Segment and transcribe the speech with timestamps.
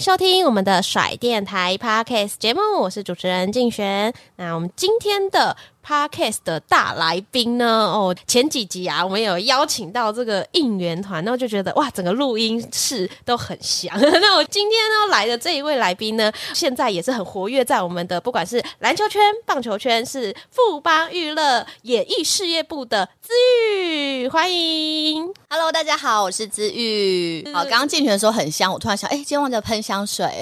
[0.00, 4.14] 收听我们的甩电台 Podcast 节目，我是主持人静璇。
[4.36, 5.54] 那我们今天的
[5.86, 7.66] Podcast 的大来宾呢？
[7.66, 13.92] 哦，前几集啊，我们有邀请到这个应援团，那我就觉得哇，整个录音室都很香。
[13.98, 23.32] 那我今天呢来的这一位来宾呢，现在也是很活跃在我们的不管是篮球圈、棒球圈，是富邦娱乐演艺事业部的资
[23.74, 25.32] 玉，欢迎。
[25.48, 27.44] Hello，大家好，我是资玉。
[27.52, 30.28] 好，刚刚进群的时候很香，我突然想，哎、欸，今天忘记喷香水。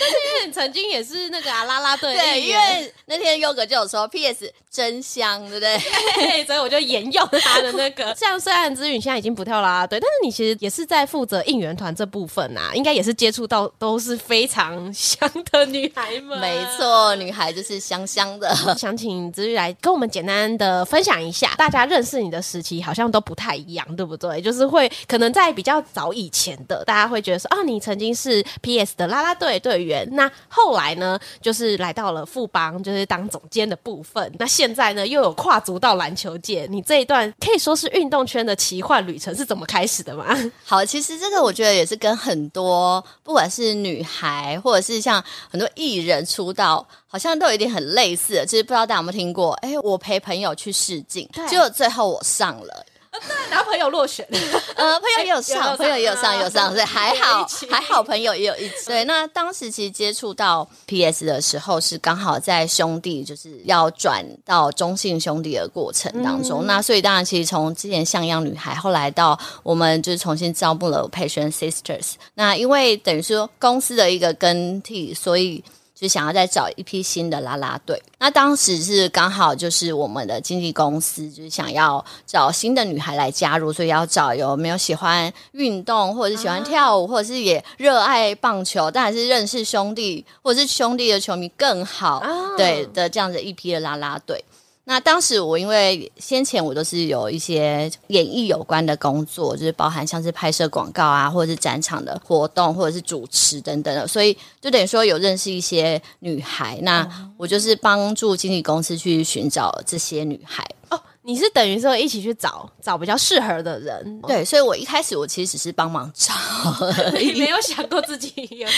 [0.00, 5.78] 但是因为你曾经也是那个啊啦啦队，对，因为那天优格就有说 PS 真香，对不对？
[6.16, 8.12] 对， 所以我就沿用他的那个。
[8.18, 16.38] 像虽然姿玉现在已经不跳啦啦队，但是你其实也是在负责应援团这部分啊，应该也是接触到都是非常香的女孩们。
[16.40, 18.52] 没错，女孩就是香香的。
[18.76, 23.68] 想请子玉来跟我们简单的分享一下，大家认识你的时期好像都不太一样。
[23.68, 24.40] 一样对不对？
[24.40, 34.30] 就是会可能在比较早以前的，大家会觉得说啊，你曾经是 PS 的啦啦队队员，那后来呢，就是来到了富邦，就是当总监的部分。
[34.38, 40.36] 那现在呢，又有跨足到篮球界，你这一段可以说是运动圈的奇幻旅程是怎么开始的吗？
[40.62, 48.44] 好，其实这个我觉得也是跟很多不管是女孩，或者是像很多艺人出道，好像都有一点很类似的。
[48.44, 49.52] 就是不知道大家有没有听过？
[49.62, 52.84] 哎，我陪朋友去试镜，结果最后我上了。
[53.26, 54.26] 对，然后朋友落选，
[54.74, 58.86] 呃，朋友也有上，朋友也有上，有上，所以还好，还好，朋友也有一起。
[58.86, 66.64] 对，那当时其实接触到 PS 的时候，是刚好在兄弟就是要转到中信兄弟的过程当中。
[66.64, 72.12] 嗯、那所以当然，其实从之前像样女孩，后来到我们就是重新招募了培训 Sisters。
[72.34, 75.64] 那因为等于说公司的一个更替，所以。
[75.98, 92.22] 就想要再找一批新的啦啦队，那当时是刚好就是我们的经纪公司就是想要找新的女孩来加入，所以要找有没有喜欢运动，或者是喜欢跳舞，或者是也热爱棒球，但还是认识兄弟或者是兄弟的球迷更好，
[92.56, 94.44] 对的这样子一批的啦啦队。
[94.88, 106.78] 那当时我因为先前我都是有一些演艺有关的工作，就是包含像是拍摄广告啊，或者是展场的活动，或者是主持等等的，所以就等于说有认识一些女孩。
[106.80, 107.06] 那
[107.36, 110.66] 我就是帮助经纪公司去寻找这些女孩。
[110.88, 114.22] 哦，你是等于说一起去找找比较适合的人？
[114.26, 116.32] 对，所以我一开始我其实只是帮忙找，
[117.12, 118.74] 没有想过自己有在。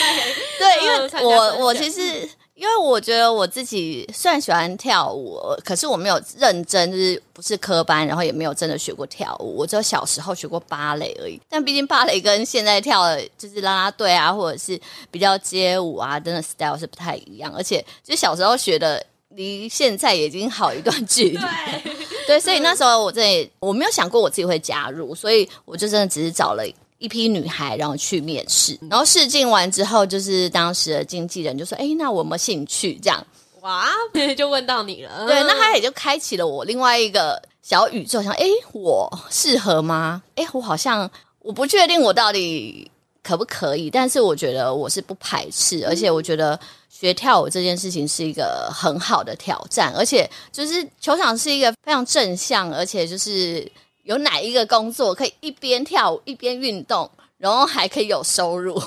[0.58, 2.28] 对，因为我我其实。
[2.60, 9.56] 因为我觉得我自己虽然喜欢跳舞，可是我没有认真，就是不是科班，然后也没有真的学过跳舞。
[9.56, 11.40] 我只有小时候学过芭蕾而已。
[11.48, 14.78] 但毕竟芭蕾跟现在跳的就是啦啦队啊，或者是
[15.10, 17.50] 比较街舞啊，真的 style 是不太一样。
[17.56, 21.38] 而且就小时候学的，离现在已经好一段距离。
[22.28, 26.62] 对，所以那时候我真的我没有想过我自己会加入，所以我就真的只是找了。
[27.00, 33.26] 一批女孩，然后去面试，然后试镜完之后，就是当时的经纪人就说：“哎，那我有没有兴趣？”这样，
[33.62, 33.88] 哇，
[34.36, 35.26] 就问到你了。
[35.26, 40.22] 对，那他也就开启了我另外一个小宇宙，想：“哎，我适合吗？
[40.36, 42.90] 哎，我好像我不确定我到底
[43.22, 53.66] 可不可以，但是我觉得我是不排斥，而且我觉得学跳舞这件事情是一个很好的挑战，而且就是球场是一个非常正向，而且就是。”
[54.02, 58.80] 有哪一个工作可以一边跳舞一边运动，然后还可以有收入？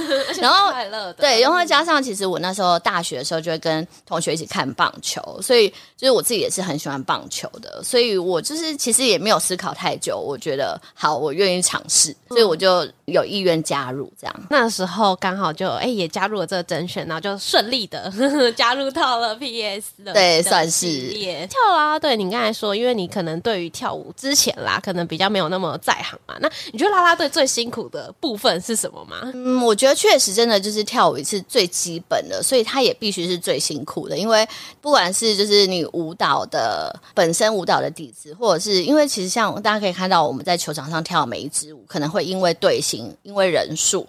[0.40, 1.14] 然后快乐的。
[1.14, 12.86] 对，然后加上其实我那时候大学的时候就会跟同学一起看棒球，所以就是我自己也是很喜欢棒球的，所以我就是其实也没有思考太久，我觉得好，我愿意尝试，所以我就。
[13.06, 18.10] 有意愿加入这样，那时候刚好就哎、欸、也加入了这个甄选，然后就顺利的
[18.56, 21.98] 加入到了 PS 的对，算是跳啦。
[21.98, 26.34] 对，你刚才说，因为你可能对于跳舞之前啦，可能比较没有那么在行嘛。
[26.40, 29.30] 那你觉得啦啦队最辛苦的部分是什么吗？
[29.34, 34.16] 嗯，我觉得确实真的就是跳舞是最基本的，所以它也必须是最辛苦的。
[34.16, 34.48] 因为
[34.80, 44.06] 不管是就是你舞蹈的本身舞蹈的底子，或者是因为其实像大家可以看到我们在球场上跳每一支舞，可能会因为队形、因为人数，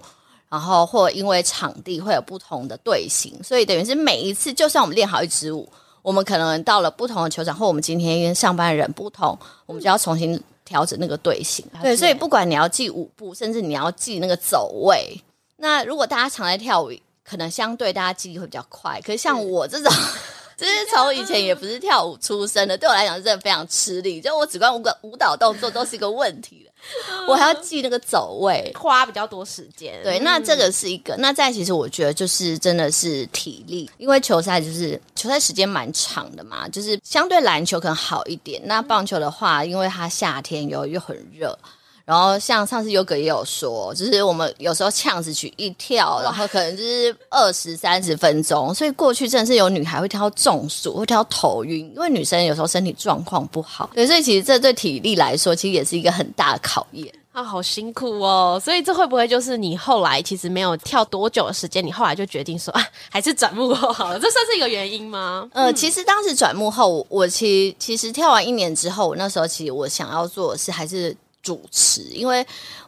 [0.47, 5.67] 然后或因为场地会有不同的队形，所以等于是每一次，就算我们练好一支舞，
[6.03, 9.35] 我们可能到了不同的球场，或我们今天因为上班的人不同，
[9.65, 11.65] 我们就要重新调整那个队形。
[11.81, 15.19] 对，所以不管你要记舞步，甚至你要记那个走位。
[15.63, 16.91] 那如果大家常在跳舞，
[17.23, 18.99] 可能相对大家记忆会比较快。
[18.99, 19.89] 可是像我这种，
[20.57, 24.19] 就是从以前也不是跳舞出身的，对我来讲真的非常吃力。
[24.19, 29.97] 就我只管舞个舞蹈动作都是一个问题了，我还要记那个走位，花比较多时间。
[30.03, 31.15] 对，那这个是一个。
[31.15, 38.61] 那再其实我觉得就是真的是体力，因为球赛就是球赛时间蛮长的嘛，就是相对篮球可能好一点。
[38.65, 41.57] 那棒球的话，因为它夏天又又很热。
[42.05, 58.61] 然后像上次优格也有说，就是我们有时候呛子曲一跳，然后可能就是二十三十分钟，所以过去真的是有女孩会跳中暑，会跳头晕，因为女生有时候身体状况不好，对，所以其实这对体力来说，其实也是一个很大的考验啊，好辛苦哦。
[58.61, 65.47] 所以这会不会就是你后来其实没有跳多久的时间，你后来就决定说啊，还是转幕后好了，这算是一个原因吗？
[65.53, 71.15] 呃，其实当时转幕后，我其实其实跳完一年之后，我那时候其实我想要做的是还是。
[71.43, 72.43] 主持，因为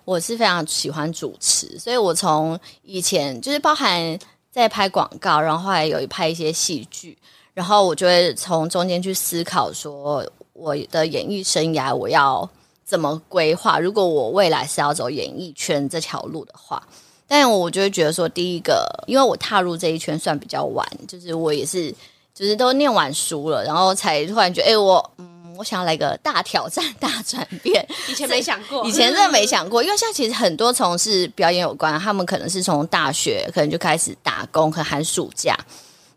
[0.06, 4.18] 我是非常喜欢主持，所以我从以前就是包含
[4.50, 7.16] 在拍广告，然后后来有拍一些戏剧，
[7.54, 12.50] 然后我就会从中间去思考说，我的演艺生涯我要
[12.86, 13.78] 怎么规划？
[13.78, 16.81] 如果我未来是要走演艺圈这条路的话，
[17.28, 21.94] 但我就会觉得说，第一个，因为我踏入这一圈算比较晚，就是我也是，
[22.34, 25.12] 就是都念完书了，然后才突然觉得，哎，我。
[25.57, 35.57] 我想要来个大挑战、 大转变，以前没想过，以前真的没想过，因为现在其实很多从事表演有关，他们可能是从大学可能就开始打工，可能寒暑假，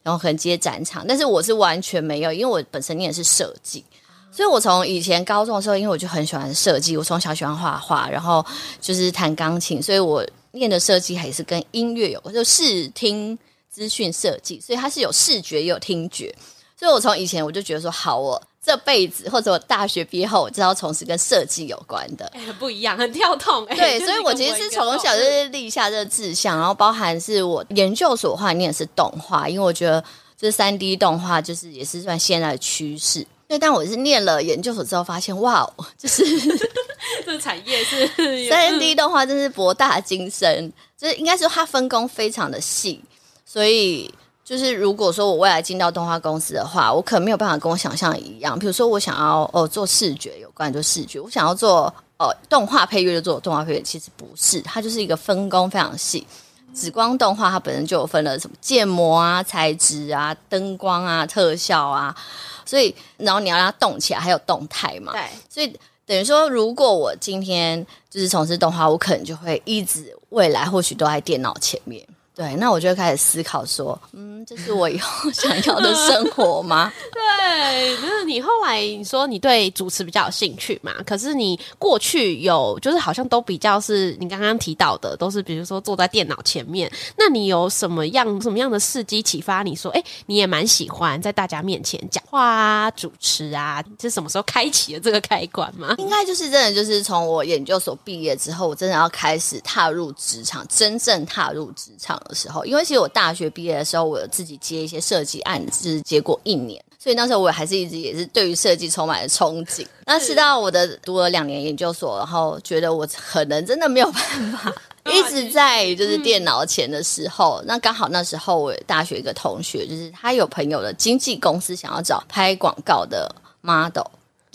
[0.02, 3.84] 然后可能接展场，但是我是完全没有，因为我本身念的是设计，
[4.30, 8.44] 所以我从以前高中的时候，因为我就很喜欢设计，我从小喜欢画画，然后
[8.80, 13.38] 就是弹钢琴，所以我念的设计还是跟音乐有关，就视听
[13.70, 16.34] 资讯设计，所以它是有视觉也有听觉，
[16.78, 18.40] 所以我从以前我就觉得说好我。
[18.68, 23.64] 这辈子或者我大学毕业后，我就要从事跟设计有关的，哎，不一样，很跳痛。
[23.64, 30.04] 哎、对，所以我其实是从小就是立下这个志向，然后包含是我研究所的话念的是动画，因为我觉得
[30.38, 33.26] 这三 D 动画就是也是算现在的趋势。
[33.48, 35.66] 对，但我是念了研究所之后发现，哇，
[35.96, 36.22] 就是
[37.24, 38.06] 这个产业是
[38.50, 43.00] 三 D 动画真是博大精深，就是应该说它分工非常的细，
[43.46, 44.12] 所以。
[44.48, 48.58] 就是如果说我未来进到动画公司的话，我可能没有办法跟我想象一样。
[48.58, 56.26] 比如说，我想要哦做视觉有关就视觉，我想要做哦动画配乐就做动画配乐，其实不是，它就是一个分工非常细。
[56.72, 62.16] 紫光动画它本身就有分了什么建模啊、材质啊、灯光啊、特效啊，
[62.64, 65.12] 所以然后你要让它动起来，还有动态嘛。
[65.12, 72.02] 对，所以等于说，如果我今天就是从事动画，我可能就会一直未来或许都在电脑前面。
[72.38, 76.92] 对，那我就开始思考说，嗯，这是我以后 想要的生活吗？
[77.12, 86.88] 对，就是你后来你说你对主持比较有兴趣嘛，可是你过去有就是好像都比较是你刚刚提到的，都是比如说坐在电脑前面。
[87.16, 93.82] 那你有什么样什么样的事机启发你说，哎，你也蛮喜欢在大家面前讲话啊、主持啊？
[94.00, 95.96] 是什么时候开启了这个开关吗？
[95.98, 102.16] 应该就是真的，就是从我研究所毕业之后，我真的要开始踏入职场，真正踏入职场。
[102.28, 109.86] 的时候，因为其实我大学毕业的时候，我有自己接一些设计案子，就是接过一年，所以那时候我还是一直也是对于设计充满了憧憬。
[110.04, 114.72] 那直到我的读了两年研究所，然后觉得我可能真的没有办法
[115.10, 124.06] 一直在就是电脑前的时候，那刚好那时候我大学一个同学，就是他有朋友的经纪公司想要找拍广告的 model。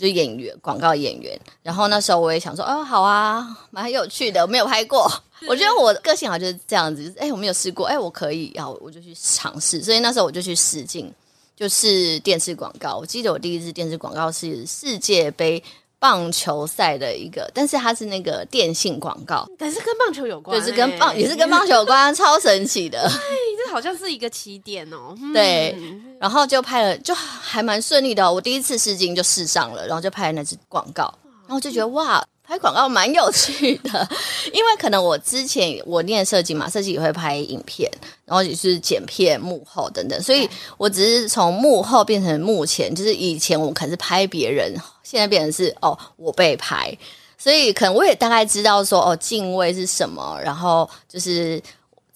[0.04, 1.40] 就演员，广告演员。
[1.62, 4.42] 然后那时候我也想说，哦，好啊，蛮有趣的。
[4.42, 5.10] 我没有拍过，
[5.48, 9.82] 我觉得我个性好像就是这样子，就是哎，我没有试过，哎，我可以，然后我就去尝试。
[9.82, 11.10] 所以那时候我就去试镜，
[11.56, 12.96] 就是电视广告。
[12.98, 15.62] 我记得我第一次电视广告是世界杯
[16.04, 23.08] 棒球赛的一个，但是它是那个电信广告，但是跟棒球有关，就是跟棒也是跟棒球有关，超神奇的。
[23.08, 25.16] 对，这好像是一个起点哦。
[25.32, 25.74] 对，
[26.20, 28.30] 然后就拍了，就还蛮顺利的。
[28.30, 31.04] 我第一次试镜就试上了，然后就拍了那支广告，
[31.46, 34.08] 然后就觉得哇，拍广告蛮有趣的。
[34.52, 37.90] 因为可能我之前我念设计嘛，设计也会拍影片，
[38.24, 44.74] 然后也是剪片、幕后等等，所以我只是从幕后变成幕前，就是以前我可能是拍别人。
[45.02, 46.96] 现在变成是哦，我被拍，
[47.38, 51.62] 所以可能我也大概知道说哦，敬畏是什么，然后就是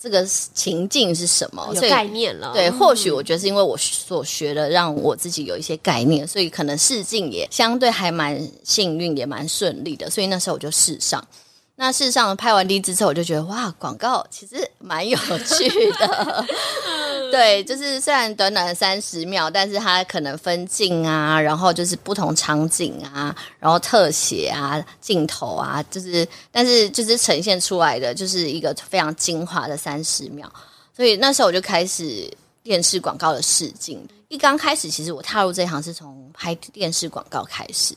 [0.00, 2.52] 这个情境是什么，有概念了。
[2.52, 10.09] 对，或许我觉得是因为我所学的，让我自己有一些概念，所以可能试镜也相对还蛮幸运，也蛮顺利的。
[10.09, 11.26] 所以那时候我就试上。
[11.80, 16.44] 那事实上拍完第一支之后，我就觉得哇，广告其实蛮有趣的。
[17.30, 30.52] 对，就是虽然短短的三十秒，但是它可能分镜啊，然后就是不同场景啊，然后特写啊、镜头啊，就是但是就是呈现出来的就是一个非常精华的三十秒。
[30.97, 32.28] 所以那时候我就开始
[32.64, 34.04] 电视广告的试镜。
[34.26, 37.94] 一刚开始，其实我踏入这行是从拍电视广告开始。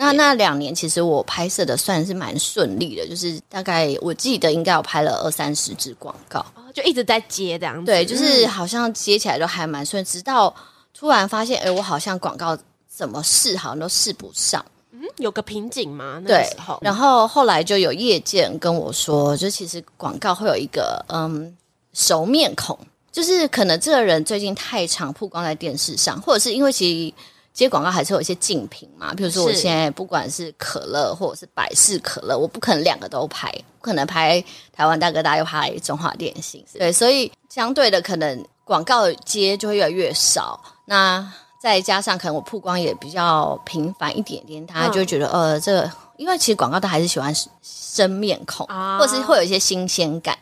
[0.00, 7.86] 那那两年，其实我拍摄的算是蛮顺利的，就是大概我记得应该有拍了二三十支广告，就一直在接这样子。
[7.86, 10.54] 对，就是好像接起来都还蛮顺，直到
[10.94, 16.22] 突然发现，哎，我好像广告怎么试好像都试不上，嗯，有个瓶颈吗？
[16.24, 16.78] 那个时候。
[16.80, 21.52] 对，然后后来就有业界跟我说，就其实广告会有一个嗯
[21.92, 22.78] 熟面孔，
[23.10, 27.14] 就是可能这个人最近太常曝光在电视上，或者是因为其实。
[27.58, 33.50] 接广告还是有一些竞品嘛，比如说我现在不管是可乐或者是百事可乐，我不可能两个都拍，
[33.80, 34.40] 不可能拍
[34.72, 40.60] 台湾大哥大又拍中华电信，对，所以相对的可能广告接就会越来越少。
[40.84, 41.28] 那
[41.60, 50.38] 再加上可能我曝光也比较频繁一点点，大家就会觉得、嗯、呃，这个因为其实广告都还是喜欢生面孔，啊、或者是会有一些新鲜感。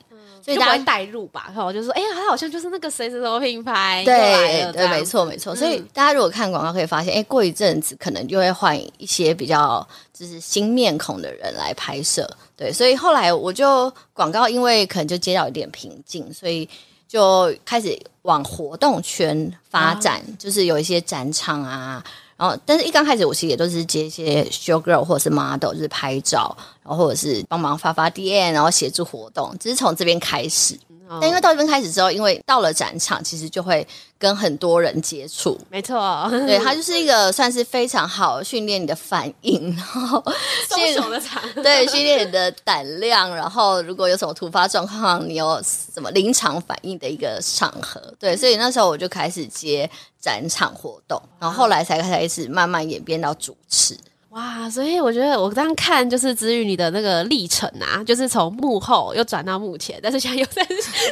[0.46, 5.52] 所以大家代入吧，然后我就说，哎呀，他好像就是那个谁谁什么品牌，对对，没错没错。
[5.52, 9.84] 所以大家如果看广告，可以发现，哎，过一阵子可能就会换一些比较
[10.14, 12.24] 就是新面孔的人来拍摄。
[12.56, 16.68] 对，所以后来我就广告，因为可能就接到一点瓶颈，所以
[17.08, 22.04] 就开始往活动圈发展，就是有一些展场啊。
[22.36, 30.78] 然后，但是一刚开始，我其实也都是接一些 show girl 或者是 model，就是拍照，然后或者是帮忙发发 DM，然后协助活动，只是从这边开始。
[31.20, 33.86] 但因为到这边开始之后，因为到了展场，其实就会
[34.18, 35.58] 跟很多人接触。
[35.70, 40.22] 没错，对，它就是一个算是非常好训练你的反应， 然后
[40.74, 43.34] 训练的场， 对，训练你的胆量。
[43.34, 48.00] 然后如果有什么突发状况，你有什么临场反应的一个场合。
[48.18, 49.88] 对，所以那时候我就开始接
[50.20, 53.96] 展场活动，然后后来才开始慢慢演变到主持。
[54.36, 60.62] 哇，所以我觉得我这样看就是子宇你的那个历程啊， 就是从幕后又转到幕前，但是现在又再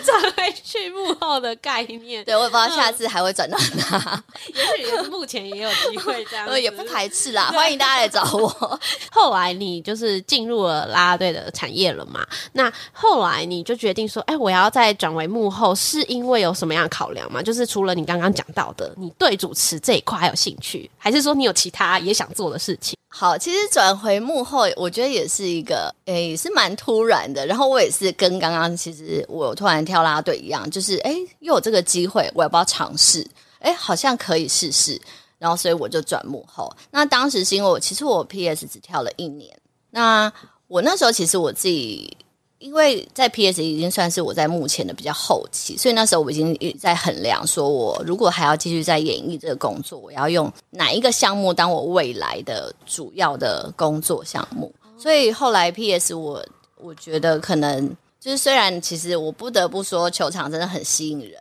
[0.05, 2.23] 转回去幕后的概念。
[2.23, 4.23] 对，我也不知道下次还会转到哪，
[4.55, 8.79] 也许也是目前也有机会这样， 也不排斥啦，欢迎大家来找我。
[9.11, 12.27] 后来你就是进入了啦啦队的产业了嘛？
[12.53, 17.41] 那后来你就决定说，哎，我要再转为幕后，是因为有什么样的考量吗？
[17.41, 22.95] 就是除了你刚刚讲到的，你对主持这一块还有兴趣，还是说你有其他也想做的事情？
[23.17, 27.47] 好，其实转回幕后，我觉得也是一个，诶，也是蛮突然的。
[27.47, 33.25] 然后我也是跟刚刚其实我突然跳拉队一样，就是诶，又有这个机会，我要不要尝试？
[33.61, 35.01] 诶，好像可以试试。
[35.39, 36.69] 然后所以我就转幕后。
[36.91, 39.57] 那当时是因为我其实我 PS 只跳了一年，
[39.91, 40.33] 那
[40.67, 42.17] 我那时候其实我自己。
[42.65, 54.75] 因为在 PS 已经算是我在目前的比较后期，所以那时候我已经在衡量，说我如果还要继续在演艺这个工作，我要用哪一个项目当我未来的主要的工作项目。
[54.97, 56.43] 所以后来 PS 我
[56.79, 61.39] 我觉得可能就是虽然其实我不得不说球场真的很吸引人，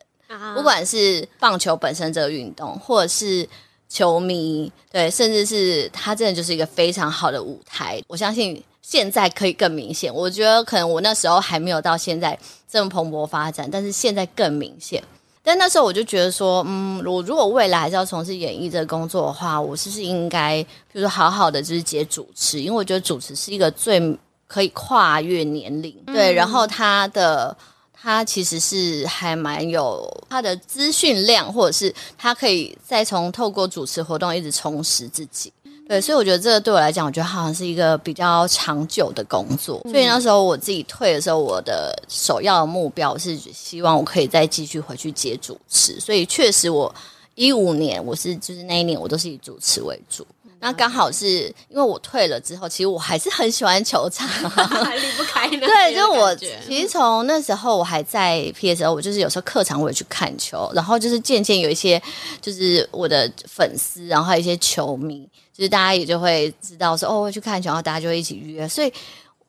[0.54, 3.48] 不管是棒球本身这个运动，或者是
[3.88, 8.62] 球迷，对，甚至是它真的就是一个非常好的舞台，我相信。
[8.84, 12.38] 现在可以更明显，我觉得可能我那时候还没有到现在
[12.70, 15.02] 这么蓬勃发展，但是现在更明显。
[15.42, 27.56] 但那时候我就觉得说，嗯，我如果未来还是要从事演艺这个工作的话，我是不是应该，比如说好好的就是接主持，因为我觉得主持是一个最可以跨越年龄，嗯、对，然后他的
[27.92, 35.52] 他其实是还蛮有他的资讯量，或者是他可以再从透过主持活动一直充实自己。
[35.88, 39.82] 对，所以我觉得这个对我来讲，我觉得好像是一个比较长久的工作。
[39.92, 46.00] 所以那时候我自己退的时候，我的首要的目标是希望我可以再继续回去接主持。
[46.00, 46.94] 所以确实，我
[47.36, 50.26] 一五年我是就是那一年我都是以主持为主。
[50.62, 55.50] 那刚好是因为我退了之后，其实我还是很喜欢球场， 还离不开。
[55.52, 62.02] 对，就我其实从那时候我还在 PSO，我就是有时候客场我也去看球，然后就是渐渐有一些
[62.42, 65.28] 就是我的粉丝，然后还有一些球迷。
[65.54, 68.68] 就是大家也就会知道说哦，我去看球，然后大家就会一起约。
[68.68, 68.92] 所以，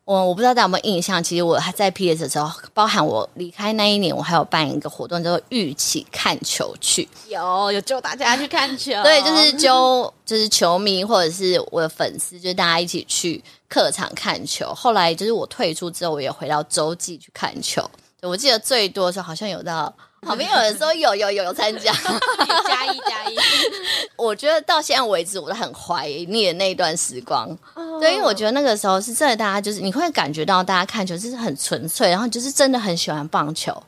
[0.05, 7.09] 我我不知道大家有没有印象，其实我还在 PS 的时候，包含我离开那一年，我还有办一个活动，叫做“一起看球去”。
[7.29, 14.75] 有有揪大家去看球，对，就是揪就是球迷或者是我的粉丝，就是大家一起去客场看球。
[14.75, 17.91] 后来就是我退出之后，我也回到洲际去看球。
[18.21, 19.95] 我记得最多的时候好像有到
[20.27, 23.37] 旁边有人说有有有有参加，加 一加一。
[24.17, 27.47] 我觉得到现在为止，我都很怀念那段时光。
[27.75, 28.01] Oh.
[28.01, 33.81] 对，因为我觉得那个时候是真的，大家就是你会感觉到大家看球就是很纯粹，然后就是真的很喜欢棒球，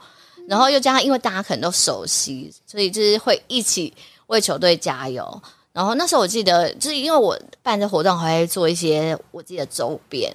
[0.46, 3.92] 然后又加上因为大家可能都熟悉，所以就是会一起
[4.26, 5.42] 为球队加油。
[5.72, 10.32] 然后那时候我记得，就是因为我办这活动，还会做一些我自己的周边，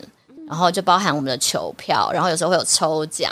[0.48, 3.32] 然后就包含我们的球票，然后有时候会有抽奖。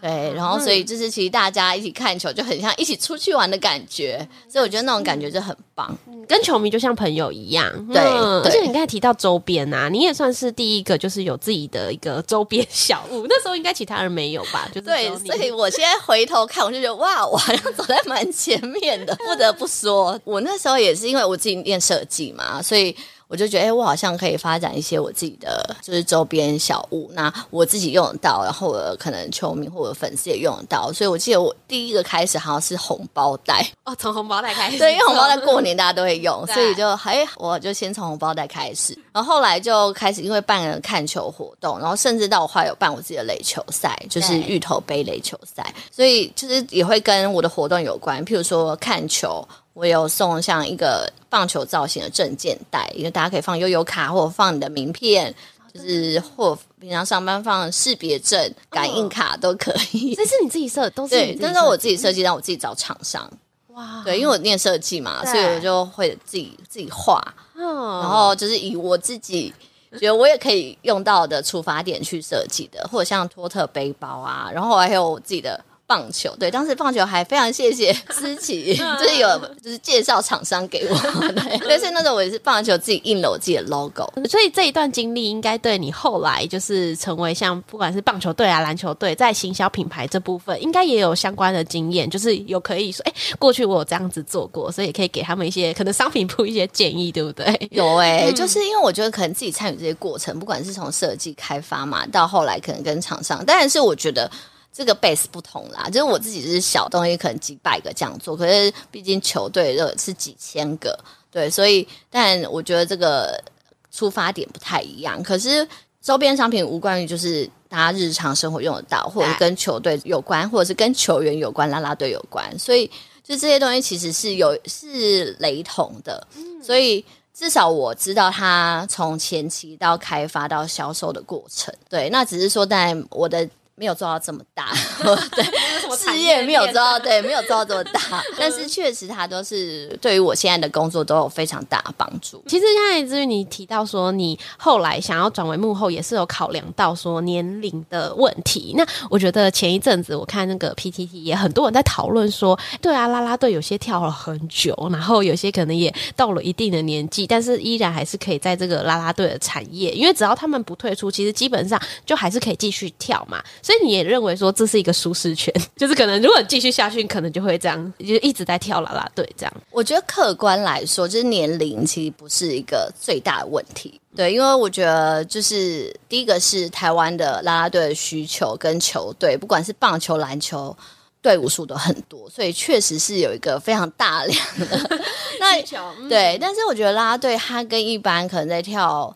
[0.00, 5.96] 对，然后所以就是其实大家一起看球就很像一起出去玩的感觉，所以我觉得那种感觉就很棒，
[6.28, 7.70] 跟球迷就像朋友一样。
[7.92, 14.68] 对，嗯、而且你刚才提到周边啊，你也算是第一个就是有自己的一个周边 小物，那时候应该其他人没有吧？
[14.72, 19.16] 就是对，所以我现在回头看，我就觉得哇，我好像走在蛮前面的。
[19.16, 22.94] 不得不说，我那时候也是因为我自己练设计嘛，所以。
[23.28, 30.90] 我就觉得，哎、欸，我好像可以发展一些我自己的，就是周边小物，那我自己用得到，然后我可能球迷或者粉丝也用得到。
[30.92, 33.64] 所以我记得我第一个开始好像是红包袋。
[33.84, 49.46] 哦，从红包袋开始，对，因为红包袋过年大家都会用，所以就还我就先从红包袋开始，然后后来就开始因为办了看球活动，然后甚至到我后来有办我自己的垒球赛，就是芋头杯垒球赛，所以就是也会跟我的活动有关，譬如说看球。
[49.78, 55.32] 我有送像一个棒球造型的证件袋，因为大家可以放悠游卡，或者放你的名片，
[55.72, 60.16] 就是或平常上班放识别证、感应卡都可以。
[60.16, 63.30] 这是你自己设，都是对，但是我自己设计，让我自己找厂商。
[63.68, 67.22] 哇，对，因为我念设计嘛，所以我就会自己自己画，
[67.54, 69.54] 然后就是以我自己
[69.92, 75.64] 觉得我也可以用到的出发点去设计的，或者像托特背包啊，然后还有我自己的。
[75.88, 80.94] 棒球对，当时棒球还非常谢谢 思琪， 就是有就是介绍厂商给我，
[81.32, 97.68] 对，但是那时候我也是棒球自己印了我自己的 logo，所以这一段经历应该对你后来就是成为像不管是棒球队啊、篮球队，在行销品牌这部分，应该也有相关的经验，就是有可以说，哎，过去我有这样子做过，所以也可以给他们一些可能商品部一些建议，对不对？
[97.70, 104.30] 有哎、欸，嗯、就是因为我觉得可能自己参与这些过程，不管是从设计开发嘛，到后来可能跟厂商，当然是我觉得。
[104.72, 110.96] 这个 base 不同啦，就是我自己就是小东西，可能几百个这样做，可是毕竟球队的是几千个，
[111.32, 113.42] 对，所以但我觉得这个
[113.90, 115.20] 出发点不太一样。
[115.20, 115.66] 可是
[116.00, 122.86] 周边商品无关于就是大家日常生活用得到，或者跟球队有关，或者是跟球员有关、啦啦队有关，所以
[123.24, 126.24] 就这些东西其实是有是雷同的。
[126.62, 127.04] 所以
[127.34, 133.48] 至少我知道它从前期到开发到销售的过程，对，那只是说在我的。
[133.78, 134.72] 没有做到这么大，
[135.30, 135.44] 对，
[135.96, 138.00] 事业没有做到，对，没有做到这么大。
[138.36, 142.42] 但是确实，它都是对于我现在的工作都有非常大的帮助。
[142.48, 148.74] 其实刚才至于你提到说，你后来想要转为幕后，也是有考量到说年龄的问题。
[148.76, 163.40] 那我觉得前一阵子我看那个 PTT 也很多人在讨论说，对啊，啦啦队有些跳了很久，然后有些可能也到了一定的年纪，但是依然还是可以在这个啦啦队的产业，因为只要他们不退出，其实基本上就还是可以继续跳嘛。
[163.68, 169.52] 所以你也认为说这是一个舒适圈， 就是可能如果继续下去，可能就会这样，就一直在跳啦啦队这样。
[169.70, 174.00] 我觉得客观来说，就是年龄其实不是一个最大的问题。
[174.16, 180.74] 对，因为我觉得就是第一个是台湾的啦啦队的需求跟球队，不管是棒球、篮球
[181.20, 184.98] 队伍数都很多，所以确实是有一个非常大量的
[185.38, 185.62] 那
[186.08, 189.14] 对，但是我觉得啦啦队它跟一般可能在跳。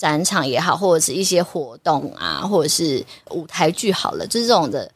[0.00, 4.90] 展场也好，或者是一些活动啊，或者是舞台剧好了，就是这种的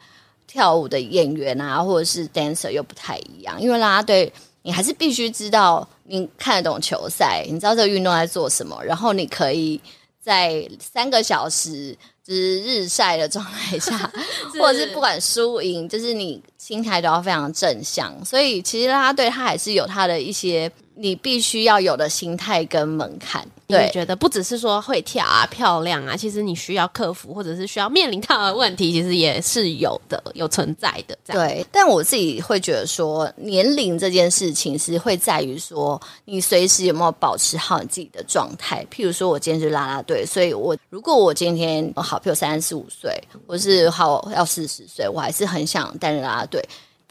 [0.46, 9.78] 跳舞的演员啊，或者是 dancer 又不太一样，因为啦啦队你还是必须知道你看得懂球赛，你知道这个运动在做什么，然后你可以
[10.22, 11.94] 在三个小时
[12.26, 14.10] 就是日晒的状态下，
[14.58, 20.72] 或者是不管输赢，就是你心态都要非常正向，所以其实啦啦队它还是有它的一些。
[20.96, 31.18] 你必须要有的心态跟门槛，对，觉得不只是说会跳啊、漂亮啊，其实你需要克服或者是需要面临到的问题， 其实也是有的、有存在的。
[31.26, 38.86] 对，但我自己会觉得说，年龄这件事情是会在于说，你随时有没有保持好你自己的状态。
[38.92, 43.10] 譬如说，我今天是啦啦队，所以我如果我今天好，譬如三十五岁，
[43.48, 46.62] 或是好要四十岁，我还是很想担任啦啦队。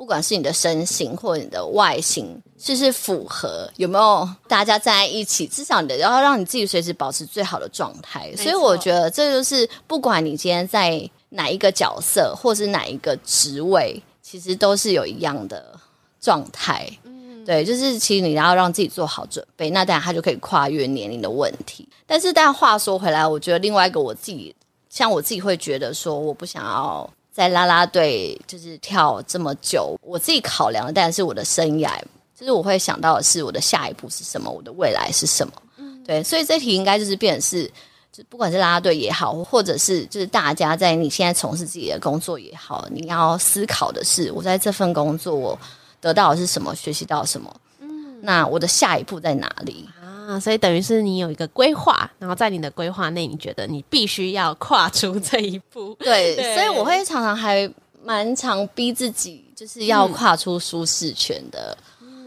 [0.03, 3.71] 不管是你的身形或你的外形，是不是符合？
[3.77, 5.47] 有没有大家站在一起？
[5.47, 8.29] 至少你的要让你自己随时保持最好的状态。
[8.35, 15.79] 所以我觉得这就是，不管你今天在哪一个角色，或是哪一个职位，其实都是有一样的
[16.19, 16.85] 状态。
[17.05, 21.87] 嗯，对，就是其实你要让自己做好准备，那当然他就可以跨越年龄的问题。
[22.05, 24.53] 但是，但话说回来，我觉得另外一个我自己，
[24.89, 27.09] 像我自己会觉得说，我不想要。
[27.33, 31.89] 在拉拉队就是跳这么久，我自己考量的当然是我的生涯，
[32.37, 35.53] 就是我会想到的是我的下一步是什么，我的未来是什么。
[35.77, 37.65] 嗯，对，所以这题应该就是变成是，
[38.11, 45.57] 就不管是啦啦队也好，或者是就是大家在你现在从事自己的工作也好，你要思考的是，我在这份工作我
[45.99, 47.51] 得到的是什么，学习到什么。
[47.79, 49.89] 嗯，那我的下一步在哪里？
[50.27, 55.95] 啊，所以等于是你有一个规划，然后在你的规划内，你觉得你必须要跨出这一步。
[55.99, 57.69] 对，对，所以我会常常还
[58.03, 61.77] 蛮常逼自己，就是要跨出舒适圈的。
[61.79, 61.83] 嗯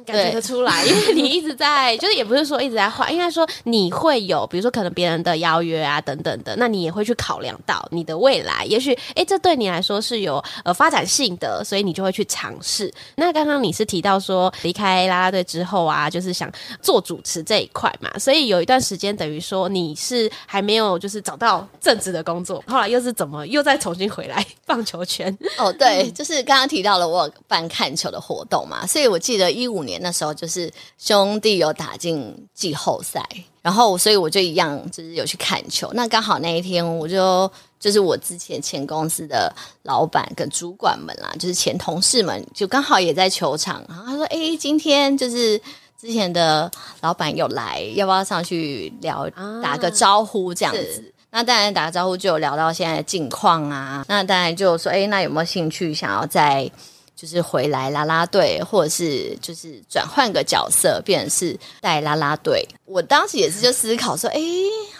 [0.06, 12.92] 感觉得出来，因为你一直在，就是也不是说一直在画，应该说你会有，比如说可能别人的邀约啊等等的，那你也会去考量到你的未来，也许哎，这对你来说是有呃发展性的，所以你就会去尝试。
[13.16, 25.36] 那刚刚你是提到说离开啦啦队之后啊，就是想做主持这一块嘛，所以有一段时间等于说你是还没有就是找到正职的工作，后来又是怎么又再重新回来棒球圈？
[25.58, 29.95] 哦，对，就是刚刚提到了我有办看球的活动嘛，所以我记得一五年。
[30.00, 33.24] 那时候就是兄弟有打进季后赛，
[33.62, 35.90] 然后所以我就一样就是有去看球。
[35.94, 43.84] 那刚好那一天我就就是我之前前公司的老板跟主管们啦，就是前同事们，就刚好也在球场。
[43.88, 45.60] 然后他说：“哎，今天就是
[46.00, 49.28] 之前的老板有来，要不要上去聊，
[49.62, 54.04] 打个招呼这样子？”那当然打个招呼就有聊到现在的近况啊。
[54.08, 56.70] 那当然就说：“哎，那有没有兴趣想要在？”
[57.16, 62.68] 就是回来啦啦队，或者是就是转换个角色，变成是带啦啦队。
[62.84, 64.38] 我当时也是就思考说，哎，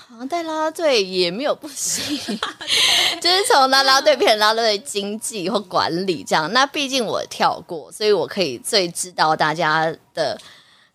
[0.09, 2.17] 好像带啦啦队也没有不行，
[3.21, 6.51] 就是从啦啦队变成啦啦队经济或管理这样。
[6.55, 10.41] 那毕竟我跳过，所以我可以最知道大家的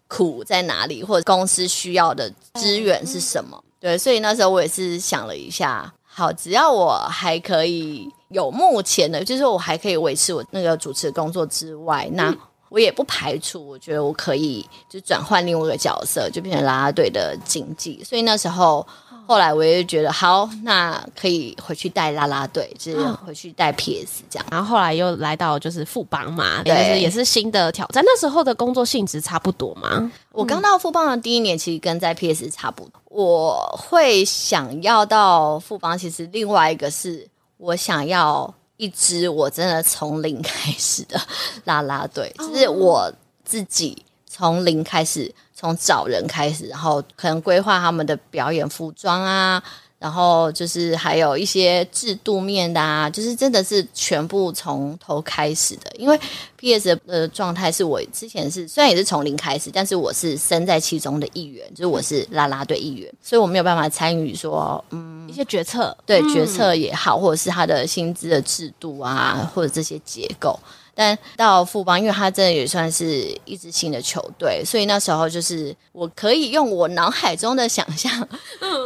[0.07, 3.63] 苦在哪里，或者公司需要的资源是什么。
[3.79, 8.09] 对，所以那时候我也是想了一下，好，只要我还可以。
[8.31, 12.35] 有目前的，就是我还可以维持我那个主持工作之外，那
[12.69, 18.01] 我也不排除，我觉得我可以就转换另外一个角色，就变成啦啦队的经济。
[18.03, 18.87] 所以那时候，
[19.27, 24.45] 后来我也觉得好，那可以回去带啦啦队，就是回去带 PS 这样。
[24.49, 28.01] 然后后来又来到就是富邦嘛，对，就是也是新的挑战。
[28.05, 30.09] 那时候的工作性质差不多嘛？
[30.31, 33.01] 我刚到富邦的第一年，其实跟在 PS 差不多。
[33.09, 37.27] 我会想要到富邦，其实另外一个是。
[37.61, 41.21] 我想要一支我真的从零开始的
[41.65, 43.13] 啦啦队，就是我
[43.45, 49.61] 自己从零开始，从找人开始，然后可能规划他们的表演服装啊。
[50.01, 55.91] 然后就是还有一些制度面的啊，就是真的是全部从头开始的。
[55.95, 56.19] 因为
[56.57, 70.59] PS 的状态是我之前是虽然也是从零开始，但是我是身在其中的一员，就是我是啦啦队一员，所以我没有办法参与说嗯一些决策，对决策也好，或者是他的薪资的制度啊，或者这些结构。
[70.93, 78.27] 但到富邦，因为他真的也算是一支新的球队，所以那时候就是我可以用我脑海中的想象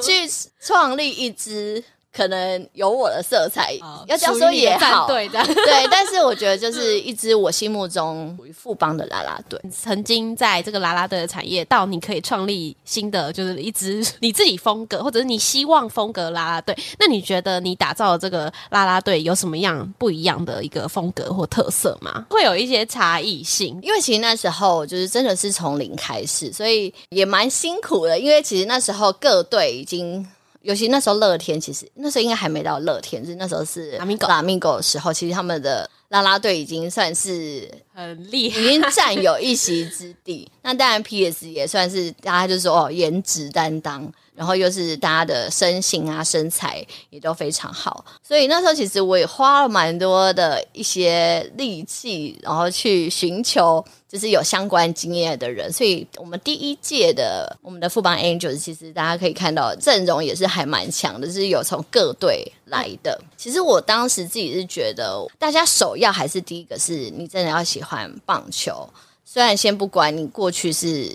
[0.03, 1.83] 去创立一支。
[2.15, 5.87] 可能有我的色彩，哦、要这样说也好，对的， 对。
[5.91, 9.59] 但是我觉得就是一支我心目中属于富邦的啦啦队。
[9.69, 16.73] 曾经在这个啦啦队的产业，到你可以创立新的，就是一支你自己风格，或者是你希望风格啦啦队。
[16.97, 22.25] 那你觉得你打造的这个啦啦队有什么样不一样的一个风格或特色吗？
[22.29, 28.17] 会有一些差异性，因为其实那时候就是真的是从零开始，所以也蛮辛苦的。
[28.17, 30.25] 因为其实那时候各队已经。
[30.65, 40.49] 尤其那时候乐天，其实那时候应该还没到乐天，就是那时候是拉米狗拉米狗的时候，其实他们的啦啦队已经算是很厉害，已经占有一席之地。
[40.61, 44.11] 那当然，PS 也算是大家就说哦，颜值担当。
[44.35, 55.71] 然后又是大家的身形啊、身材也都非常好，所以那时候其实我也花了蛮多的一些力气，然后去寻求就是有相关经验的人。
[55.71, 63.17] 所以我们第一届的我们的副邦 Angels，其实大家可以看到阵容也是还蛮强的，就是有从各队来的。
[63.45, 68.89] 其实我当时自己是觉得，大家首要还是第一个是你真的要喜欢棒球，
[69.23, 71.11] 虽然先不管你过去是。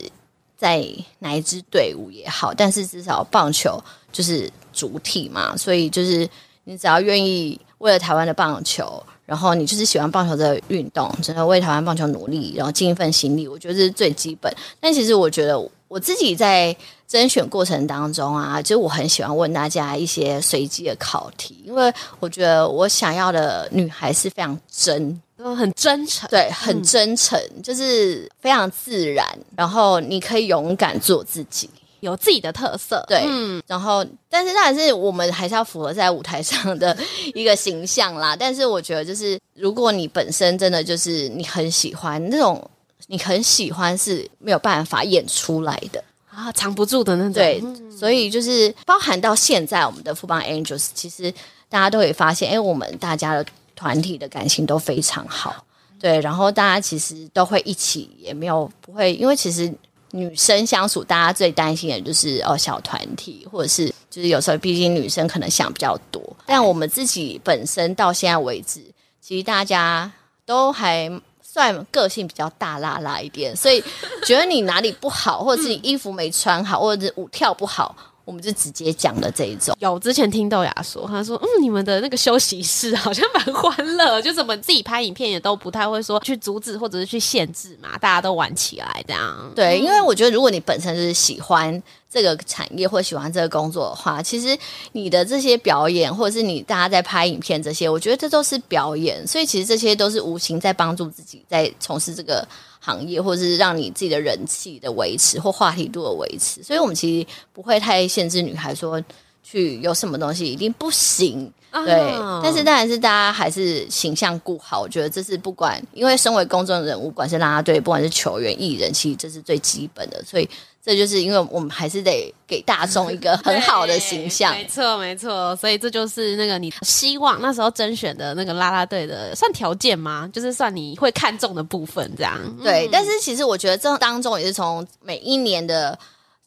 [0.56, 0.86] 在
[1.20, 6.28] 哪一支队伍也好，但是至少棒球就是主体嘛，所以就是
[6.64, 14.54] 你只要愿意为了台湾的棒球，然后你就是喜欢棒球的运动，真的为台湾棒球努力，然后尽一份心力，我觉得这是最基本。
[14.78, 15.58] 但其实我觉得
[15.90, 16.74] 我自己在
[17.08, 25.20] 甄选过程当中啊，就是我很喜欢问大家一些随机的考题，因为我觉得我想要的女孩是非常真。
[25.56, 29.26] 很真诚，对，很真诚，嗯、就是非常自然。
[29.56, 31.68] 然后你可以勇敢做自己，
[32.00, 33.02] 有自己的特色。
[33.08, 36.94] 对，嗯，然后但是当然是我们还是要符合在舞台上的
[37.34, 38.36] 一个形象啦。
[38.38, 42.70] 但是我觉得就是如果你本身真的就是你很喜欢那种，
[43.06, 47.32] 你很喜欢是没有办法演出来的啊，藏不住的那种。
[47.32, 51.32] 对，所以就是包含到现在我们的富邦 Angels，其实
[51.68, 55.64] 大家都会发现，哎，我们大家的团体的感情都非常好。
[55.98, 59.70] 对，然后大家其实都会一起，也没有不会，因为其实
[60.12, 68.80] 女生相处，大家最担心的就是哦小团体，或者是就是有时候毕竟女生可能想比较多，但我们自己本身到现在为止，
[69.20, 70.10] 其实大家
[70.46, 71.10] 都还
[71.52, 73.82] 算个性比较大拉拉一点，所以
[74.24, 77.96] 觉得你哪里不好，或者是你衣服没穿好，或者是舞跳不好。
[78.30, 79.74] 我们就直接讲了这一种。
[79.80, 94.56] 有之前听豆芽说，他说：“嗯，你们的那个休息室好像蛮欢乐，就怎么自己拍影片也都不太会说去阻止或者是去限制嘛，大家都玩起来这样。”对，因为我觉得如果你本身就是喜欢这个产业或喜欢这个工作的话，其实
[94.92, 102.46] 你的这些表演或者是你大家在拍影片这些，我觉得这都是表演，所以其实这些都是无形在帮助自己在从事这个。
[102.80, 109.00] 行业，或者是让你自己的人气的维持或话题度的维持，所以我们其实不会太限制女孩说
[109.42, 112.14] 去有什么东西一定不行，对。
[112.16, 112.40] Oh.
[112.42, 120.48] 但是当然是大家还是形象顾好，我觉得这是不管，因为身为公众人物，不管是啦啦队，不管是球员、艺人，其实这是最基本的，所以。
[120.82, 130.26] 这就是因为我们还是得给大众一个很好的形象， 没错没错，所以这就是那个你希望那时候甄选的那个啦啦队的算条件吗？
[130.32, 132.38] 就是算你会看中的部分这样。
[132.64, 135.96] 对，但是其实我觉得这当中也是从每一年的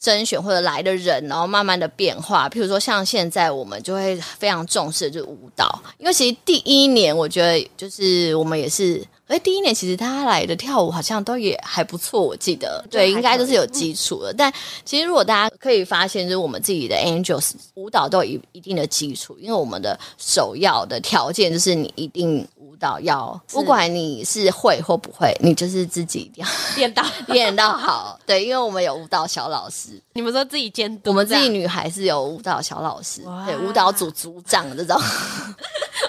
[0.03, 2.49] 甄选或者来的人，然后慢慢的变化。
[2.49, 9.01] 譬如说像现在我们就会非常重视就是舞蹈，因为其实第一年我觉得就是我们也是。
[9.27, 14.31] 哎，第一年其实他来的跳舞好像都也还不错，我记得，对，应该都是有基础的。
[14.33, 28.19] 嗯、但其实如果大家可以发现，就是我们自己的 Angels 舞蹈都有一一定的基础，因为我们的首要的条件就是你一定舞蹈要，不管你是会或不会，你就是自己一定要练到 练到好。
[28.25, 34.99] 对，因为我们有舞蹈小老师，你们说自己监督，我们自己女孩是有舞蹈小老师，对，舞蹈组组长这种。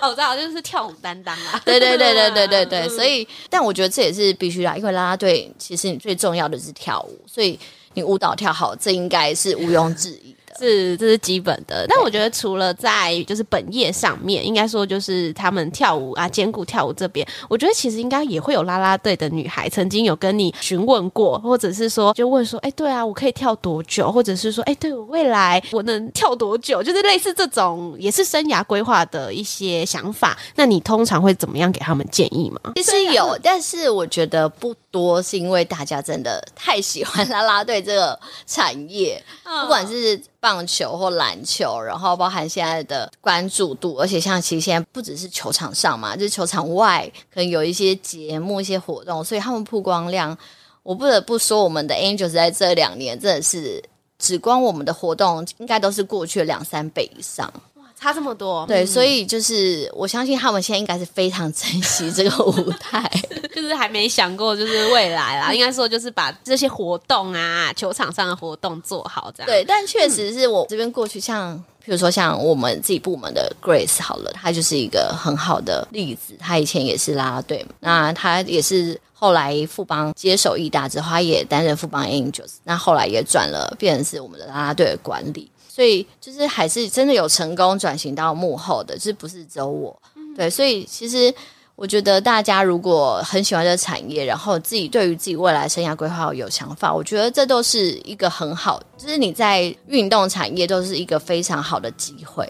[0.02, 1.62] 哦，我知道，就是跳舞担当啊。
[1.64, 7.58] 对对对对对对对， 所以，所以但我觉得这也是必须啦，因为啦啦队其实你最重要的是跳舞，所以
[7.92, 10.34] 你舞蹈跳好，这应该是毋庸置疑。
[10.58, 11.86] 是，这是基本的。
[11.88, 24.12] 但我觉得除了在就是本业上面，应该说就是他们跳舞啊，兼顾跳舞这边，我觉得其实应该也会有啦啦队的女孩曾经有跟你询问过，或者是说就问说，哎，对啊，我可以跳多久？
[24.12, 26.82] 或者是说，哎，对我未来我能跳多久？
[26.82, 30.38] 就是类似这种也是生涯规划的一些想法。
[30.54, 32.72] 那你通常会怎么样给他们建议吗？
[32.76, 39.22] 其实有，但是我觉得不多，是因为大家真的太喜欢啦啦队这个产业，
[39.62, 40.20] 不管是。
[40.44, 50.36] 棒球或篮球，然后包含现在的关注度，而且像其实现在不只是球场上嘛，就是球场外可能有一些节目、一些活动，所以他们曝光量，
[50.82, 53.82] 我不得不说，我们的 Angels 在这两年真的是
[54.18, 57.50] 只光我们的活动，应该都是过去了两三倍以上。
[57.98, 63.10] 差这么多，对，嗯、所以就是我相信他们现在应该是非常珍惜这个舞台，
[63.64, 65.50] 就是还没想过就是未来啦。
[65.50, 69.46] 应该说就是把这些活动啊，球场上的活动做好这样。
[69.46, 76.34] 对，但确实是我这边过去像，比如说像我们自己部门的 Grace 好了，他就是一个很好的例子。
[76.38, 85.50] 他以前也是啦啦队，那他也是后来富邦接手义大之后，他也担任富邦 Angels，那后来也转了，变成是我们的啦啦队的管理。
[85.66, 89.96] 所以就是还是真的有成功转型到幕后的，就是不是只有我。
[90.36, 91.34] 对，所以其实
[91.76, 102.48] 我觉得大家如果很喜欢这产业，然后自己对于自己未来生涯规划有想法，我觉得这都是一个很好，就是你在运动产业都是一个非常好的机会。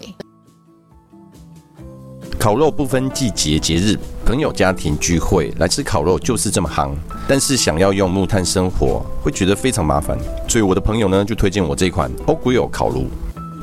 [2.39, 6.95] 烤肉不分季节节日，朋友家庭聚会来吃烤肉就是这么夯。
[7.27, 10.19] 但是想要用木炭生火，会觉得非常麻烦。
[10.47, 13.07] 所以我的朋友呢，就推荐我这款 OGRILL 烤炉。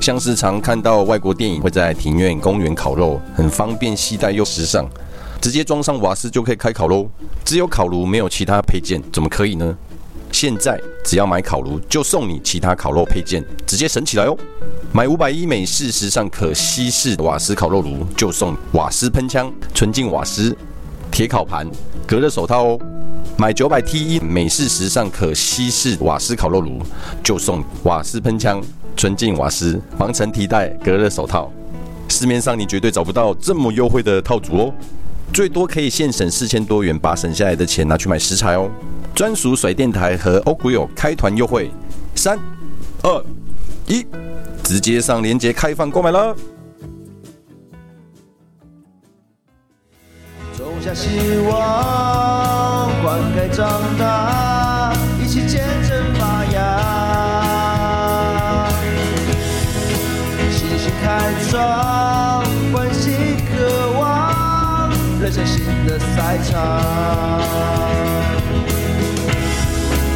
[0.01, 4.89] 像是常看到外国电影会在庭院、公园烤肉，很方便携带又时尚，
[5.41, 7.09] 直接装上瓦斯就可以开烤喽。
[7.43, 9.75] 只有烤炉没有其他配件，怎么可以呢？
[10.31, 14.37] 现在只要买烤炉，就送你其他烤肉配件，直接省起来哦！
[14.93, 20.55] 买五百一美式时尚可吸式瓦斯烤肉炉，就送瓦斯喷枪、纯净瓦斯、
[21.11, 21.67] 铁烤盘、
[22.07, 22.79] 隔热手套哦！
[23.37, 26.81] 买九百 T 一美式时尚可吸式瓦斯烤肉炉，
[27.23, 28.61] 就送瓦斯喷枪、
[28.95, 31.51] 纯净瓦斯、防尘提袋、隔热手套。
[32.07, 34.73] 市面上你绝对找不到这么优惠的套组哦！
[35.33, 38.69] 最多可以现省四千多元，把省下来的钱拿去买食材哦。
[39.15, 41.71] 专属甩电台和欧股友开团优惠，
[42.15, 42.37] 三、
[43.01, 43.23] 二、
[43.87, 44.05] 一，
[44.63, 46.35] 直接上链接开放购买了。
[50.57, 51.09] 种下希
[51.49, 54.50] 望，灌溉长大，
[66.43, 67.41] 场。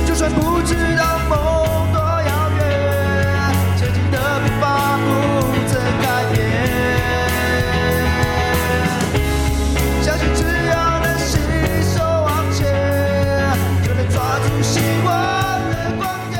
[0.06, 2.60] 就算不知道梦多遥远，
[3.78, 5.04] 前进的步伐不
[5.68, 6.36] 曾改变。
[10.02, 11.38] 相信只要能携
[11.94, 12.64] 手往前，
[13.84, 15.10] 就能抓住希望
[15.70, 16.34] 的光点。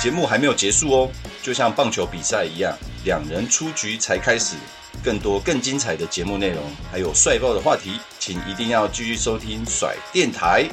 [0.00, 1.10] 节目还没有结束哦，
[1.42, 2.72] 就像棒球比赛一样，
[3.04, 4.54] 两人出局才开始。
[5.02, 10.68] 更多更精彩的节目内容，还有帅爆的话题，请一定要继续收听甩电台。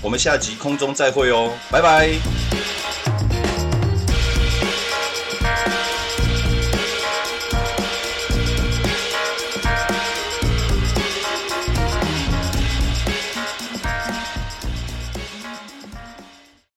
[0.00, 2.81] 我们下集空中再会哦，拜拜。